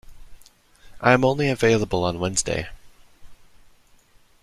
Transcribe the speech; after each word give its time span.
I 0.99 1.11
am 1.13 1.23
only 1.23 1.47
available 1.47 2.03
on 2.05 2.17
Wednesday. 2.19 2.67